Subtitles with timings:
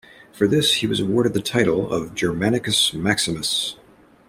[0.31, 3.75] For this he was awarded the title of Germanicus Maximus.